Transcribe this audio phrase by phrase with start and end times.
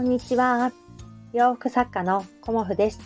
[0.00, 0.72] こんにちは。
[1.34, 2.98] 洋服作家のコモフです。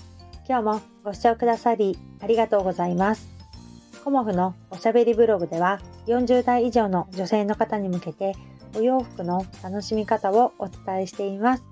[0.49, 3.27] 今日もご視聴くださりありがとうございます。
[4.04, 8.37] コモフのおしゃべりブログでは40代以上の女性の方に向けて
[8.76, 11.65] お洋服の楽しみ方をお伝えしています。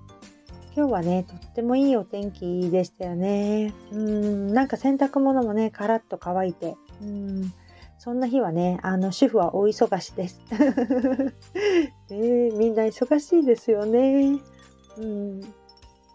[0.75, 3.73] 今日はね、とってもいいお天気でしたよね。
[3.93, 7.53] うん、なんか洗濯物もね、カラッと乾いて、うん、
[7.97, 10.41] そんな日はね、あの、主婦は大忙しです。
[12.11, 14.41] ね、みんな忙しいですよね。
[14.97, 15.41] うん。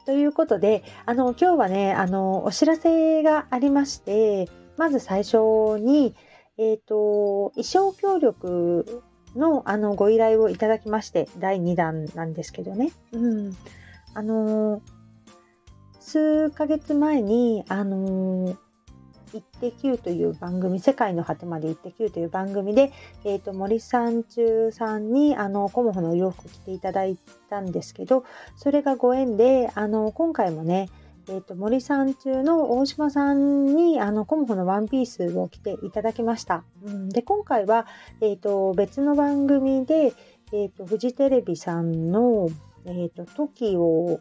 [0.06, 6.14] ということで、あの、今日はね、あの、お知らせがありまして、まず最初に、
[6.56, 9.02] えっ、ー、と、衣装協力
[9.36, 12.92] の、あの、ご依頼をいただきまして、第2弾なんですけどね。
[13.12, 13.56] うん。
[14.14, 14.80] あの、
[16.00, 18.56] 数ヶ月前に、あの、
[19.34, 22.92] イッテ Q という番組、世界の果てまでイッテ Q という番組で、
[23.24, 27.16] えっ、ー、と、森三中さんに、あの、コモフのお洋服着ていただい
[27.50, 28.24] たんですけど、
[28.56, 30.88] それがご縁で、あの、今回もね、
[31.28, 36.64] えっ、ー、と、森三中の大島さんに、あの、コモフのワンピースを着ていただきました。
[36.84, 37.86] うん、で、今回は、
[38.20, 40.14] えっ、ー、と、別の番組で、
[40.52, 42.48] えっ、と、フジテレビさんの、
[42.86, 44.20] えっ、と、TOKIO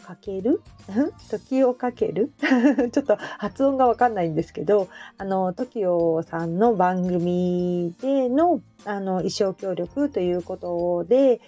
[0.00, 0.62] かける？
[1.30, 2.32] 時をかける？
[2.92, 11.40] ちょっと発音がわかんないんですけど、あの、TOKIO さんの番組での、あの、衣装協力ということで、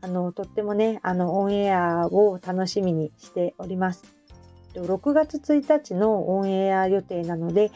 [0.00, 4.04] あの、とってもね、あの、オンエアを楽しみにしております。
[4.74, 7.70] 6月1日のオンエア予定なので、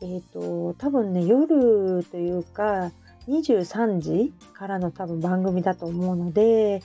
[0.00, 2.90] えっ、ー、と、多分ね、夜というか、
[3.28, 6.82] 23時からの多分番組だと思うので、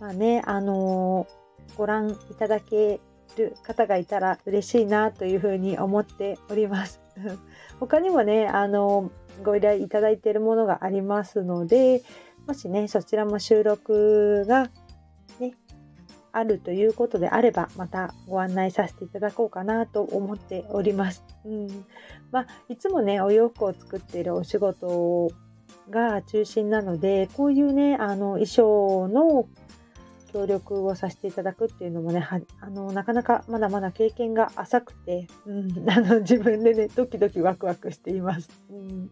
[0.00, 1.39] まあね、あのー
[1.76, 3.00] ご覧いただけ
[3.36, 7.00] る方がいたら嬉しいなというふうに思っております。
[7.80, 9.10] 他にもね、あの、
[9.42, 12.02] ご依頼いただいているものがありますので、
[12.46, 14.70] もしね、そちらも収録が
[15.38, 15.54] ね、
[16.32, 21.24] あるということであれば、またご案内させていただこうかなと思っております。
[21.44, 21.84] うん。
[22.30, 25.30] まあ、いつもね、お洋服を作っているお仕事
[25.90, 29.48] が中心なので、こういうね、あの、衣装の
[30.32, 32.26] 協力をさせていただくっていうのもね、
[32.60, 38.48] あのなかなかまだまだ経験が浅くて、うん、 あの自分でね、ドキドキワクワクしています。
[38.70, 39.10] うん、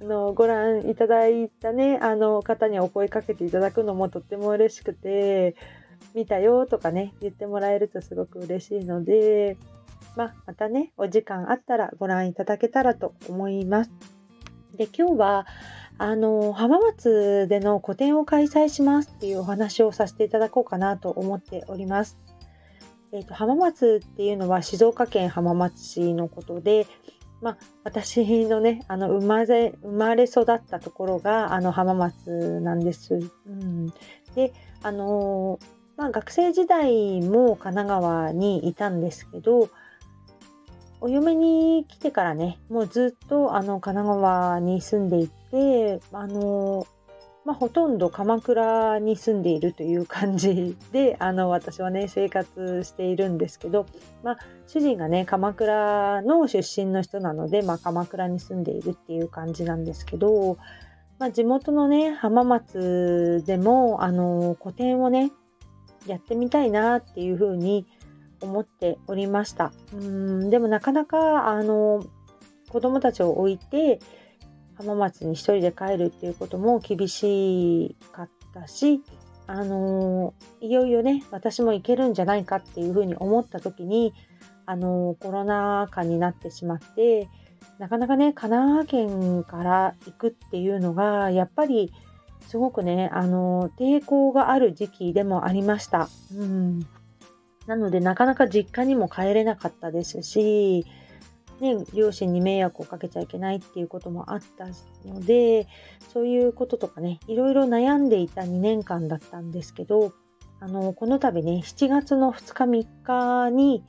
[0.00, 5.54] あのご覧いただいたね、あの方にお声かけていただくのもとっても嬉しくて、
[6.14, 9.56] 見たよとかね、言ってもらえるとすごく嬉しいので、
[10.16, 13.90] まあ、またね、お時間あったらご覧いただけたらと思います。
[14.76, 15.46] で、今日は、
[15.98, 22.18] あの浜松での個展を開催しますっていうお話をさせていただこうかなと思っております。
[23.12, 26.86] えーと、浜松っていうのは静岡県浜松市のことで、
[27.42, 33.18] まあ、私のねあの生まれ生まれ育ったところがあの浜松なんです。
[33.46, 33.86] うん、
[34.34, 35.58] であの
[35.96, 39.68] まあ、学生時代も神奈川にいたんですけど
[41.04, 46.86] お嫁に来てからねもうずっとあの神奈川に住んでいて、あの、
[47.44, 53.86] まあ、ほとんど鎌倉に住んでいるという感じ で、あの、私はね、生活しているんですけど、
[54.22, 60.56] まあ、主人がね、鎌倉の出身の人なので、まあ、鎌倉に住んでいるっていう感じなんですけど、
[61.18, 65.32] まあ、地元のね、浜松でも、あの、個展をね、
[66.06, 67.86] やってみたいなっていうふうに
[68.42, 69.72] 思っておりました。
[69.92, 72.04] うんでもなかなか、あの、
[72.70, 74.00] 子供たちを置いて、
[74.74, 79.02] 浜松に一人で帰るっていうことも厳しかったし、
[79.46, 84.14] あの、いよいよね、私も行けるんじゃないかっていうふうに思った時に、
[84.66, 87.28] あの、コロナ禍になってしまって、
[87.78, 91.92] なかなかね、神奈川県から行くっていうのが、やっぱり
[92.48, 96.08] すごくね、あの、抵抗がある時期でもありました。
[96.36, 96.86] うん。
[97.66, 100.86] なので、なかなか実家にも帰れなかったですし、
[101.60, 104.66] ね、両親に迷惑をかけちゃいけないっていうこともあった
[105.08, 105.68] ので、
[106.12, 110.12] そういうこととかね、いろいろ悩んでいた2年間だったんですけど、
[110.58, 113.84] あの、この度ね、7月の2日3日に、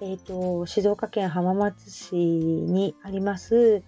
[0.00, 3.82] えっ、ー、と、静岡県浜松市にあります、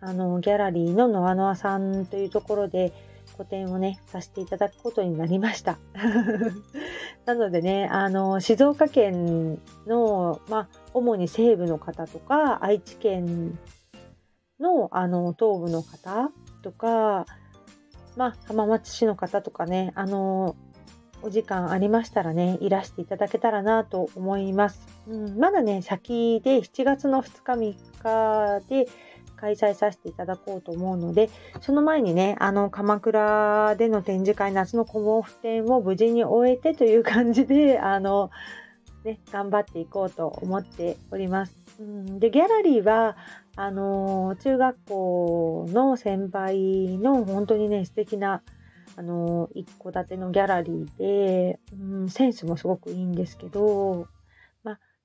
[0.00, 2.92] あの、ギャラリーのノアノアさんというところで、
[3.38, 5.78] 個展をね、させていただくことになりました。
[7.24, 13.56] なのでね、あの、静岡県の、まあ、主に西部の方とか、愛知県
[14.58, 16.30] の、あの、東部の方
[16.62, 17.26] とか、
[18.16, 20.56] まあ、浜松市の方とかね、あの、
[21.22, 24.86] お時間ありましたらね、いらしていただけたらなと思います。
[25.06, 28.88] うん、まだね、先で7月の2日3日で、
[29.40, 31.30] 開催させていただこうと思うので、
[31.60, 38.30] その前にね、あの、鎌倉での展示会、夏の古毛布展を無事に終えてという感じで、 あの、
[39.04, 41.56] ね、頑張っていこうと思っております。
[41.80, 43.16] うん、で、ギャラリーは、
[43.56, 48.42] あの、中学校の先輩の本当にね、素敵な、
[48.96, 54.08] あの、一戸建てのギャラリーで、うん、センスもすごくいいんですけど、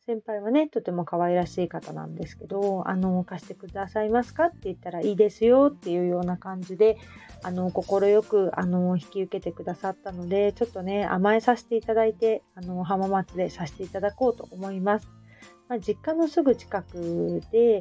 [0.05, 6.97] 先輩はね、とても可愛らしい方なんですけど、あの、貸してくださいますかって言ったらいいですよっていうような感じで、
[7.41, 15.07] あの、快く、あの、引き受けてくださったので、ちょっとね、甘えさせていただいて、あの、浜松でさせていただこうと思います。
[15.69, 17.79] まあ、実家のすぐ近くで、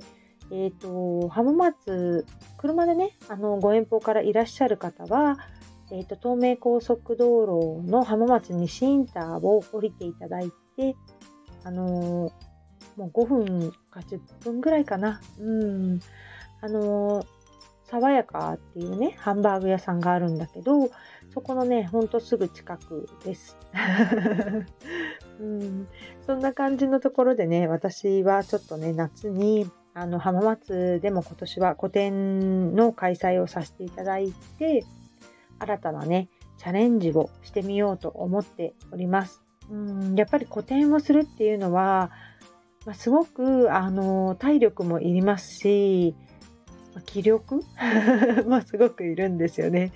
[0.53, 2.25] えっ、ー、と、浜松、
[2.57, 5.39] 車でね、あの、ご遠方からいらっしゃる方は、
[5.91, 10.95] え、ー、と、東名高速道路の浜松西インターを降りていただいて、
[11.65, 15.21] あのー、もう5分か10分ぐらいかな。
[15.39, 16.01] うん。
[16.61, 17.27] あのー、
[17.87, 20.91] 爽やかっていうね、ハンバーグ屋さんがあるんだけど、
[21.35, 23.57] そこのね、ほんとすぐ近くです。
[25.41, 25.89] うん、
[26.27, 34.85] そんな感じのところでね、私はちょっとね、夏に、あの、浜松でも今年は個展の開催をさせていただいて、
[35.59, 36.29] 新たなね、
[36.59, 39.42] チャレンジをしてみようと思っております。
[39.73, 42.11] うんやっぱり個展をするっていうのは、
[42.85, 46.15] まあ、すごくあの体力もいりますし、
[46.95, 47.65] まあ、気力？
[48.47, 49.93] もすごくいるんですよね。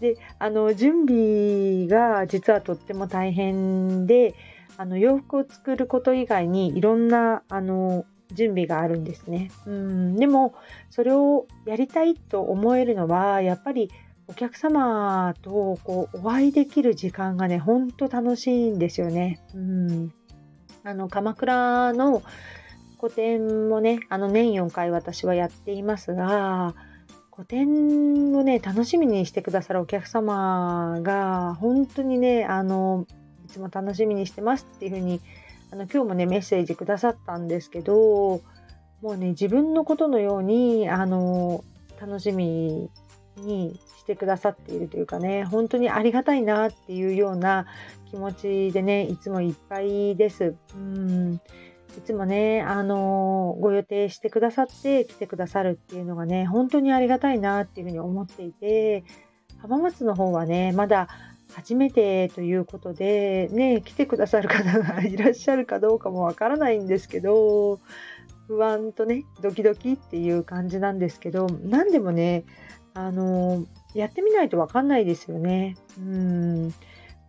[0.00, 4.34] であの準備が実はとっても大変で
[4.78, 9.50] あの洋服を作ること以外にいろんなあの準備があるんですね。
[9.66, 10.54] うんでも
[10.88, 13.90] それをやりたいと思えるのはやっぱり
[14.30, 19.40] お客様とこうお会いできる時間がね、ほんと楽しいんですよね。
[19.56, 20.12] うん。
[20.84, 22.22] あの、鎌倉の
[22.96, 26.76] 個展もね、あの年4回私はやっていますが、
[27.32, 33.06] 個展をね、楽しみにしてくださるお客様が、本当にね、あの、
[33.46, 35.20] いつも楽しみにしてますっていうふうに、
[35.72, 38.42] あの、今日もね、メッセージくださったんですけど、
[39.02, 41.64] もうね、自分のことのように、あの、
[42.00, 42.90] 楽しみ
[43.36, 47.66] にしてくださっているというかね本当にありがたいなっていうような
[48.10, 50.54] 気持ちでねいつもいっぱいです。
[50.74, 51.40] うん
[51.98, 59.02] いつもね、あのご予定してくださって来てくださるっていうのがね、本当にありがたいなっていうふうに思っていて、
[59.58, 61.08] 浜松の方はね、まだ
[61.52, 67.80] 初めてということで、ね、来てくださる方がいらっしゃるかどうかもわからないんですけど、
[68.46, 72.44] 不安とね、ドキドキっていう感じなんですけど、何でもね、
[72.94, 73.64] あの
[73.94, 75.76] やってみないと分かんないですよね。
[75.98, 76.70] うん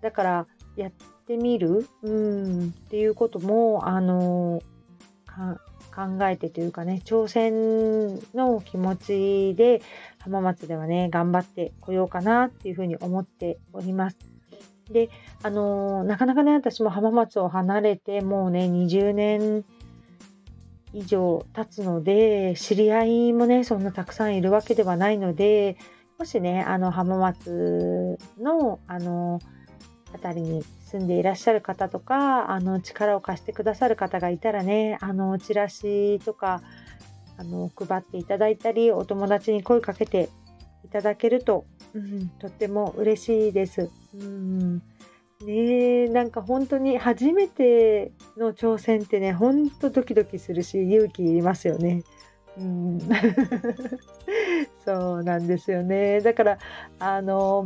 [0.02, 0.92] だからやっ
[1.28, 1.88] てみる？
[2.02, 4.62] うんっていうこともあの
[5.94, 9.82] 考えてというかね挑戦の気持ちで
[10.20, 14.18] 浜松ではね頑張ってこようかなっていうふうに思っております。
[14.90, 15.10] で
[15.42, 19.64] あのなかなかね私も浜松を離れてもうね20年
[20.94, 25.78] 以上経つので、知り合いもね、そんなたくさんいるわけではないので、
[26.18, 29.40] もしね、あの、浜松の、あの、
[30.12, 36.62] 辺りに住んでいらっしゃる方とか、あの、力を貸してくださる方がいたらね、あの、チラシとか、
[37.38, 40.30] あの、配っていただいたり、お友達に声かけて
[40.84, 43.90] いただけると、うん、とっても嬉しいです。
[44.14, 44.82] うん
[45.46, 52.04] ねえなんか本当に初めての挑戦ってねほんとドキドキするし勇気いりますよね。
[52.58, 53.00] うん、
[54.86, 56.58] そうなんですよねだから
[57.00, 57.66] あの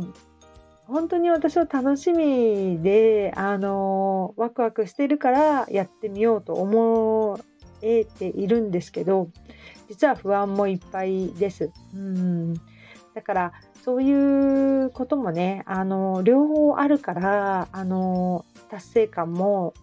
[0.86, 7.40] 本当に私は楽しみであのワクワクしてるからやってみようと思
[7.82, 9.28] えているんですけど
[9.88, 11.70] 実は不安もいっぱいです。
[11.94, 12.54] うん
[13.14, 13.52] だから
[13.86, 19.74] そういうこともね、あの、両方あるから、あの、達成感も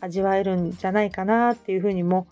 [0.00, 2.26] 味わえるんじゃないかなっていうふうにも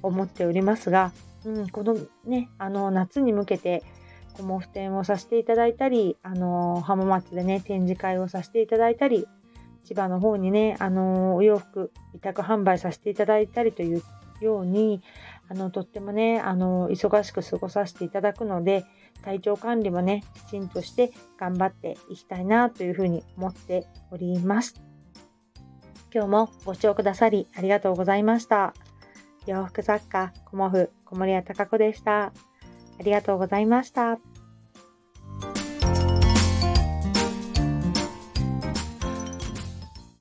[0.00, 1.12] 思っておりますが、
[1.44, 3.82] うん、このね、あの、夏に向けて、
[4.34, 9.26] コモフ展をさせていただいたり、あの、浜松でね、展示会をさせていただいたり、
[9.82, 14.04] 千葉の方にね、あの、お洋服、委託販売させていただいたりという
[14.40, 15.02] ように、
[15.48, 18.84] あの、とってもね、あの、忙しく過ごさせていただくので、
[19.22, 24.80] 体調管理もね、きちんとして頑張っていきたいなというふうに思っております。
[26.14, 28.74] 今日もご視聴くださりありがとうございました。
[29.46, 32.26] 洋服作家、コモフ、小森屋隆子でした。
[32.26, 32.32] あ
[33.02, 34.35] りがとうございました。